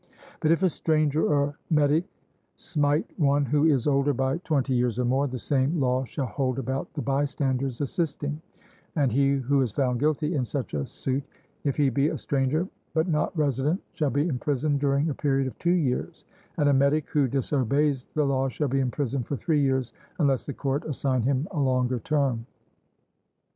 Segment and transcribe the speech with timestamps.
[0.39, 2.05] But if a stranger or metic
[2.55, 6.57] smite one who is older by twenty years or more, the same law shall hold
[6.57, 8.41] about the bystanders assisting,
[8.95, 11.23] and he who is found guilty in such a suit,
[11.63, 15.55] if he be a stranger but not resident, shall be imprisoned during a period of
[15.59, 16.25] two years;
[16.57, 20.51] and a metic who disobeys the laws shall be imprisoned for three years, unless the
[20.55, 22.43] court assign him a longer term.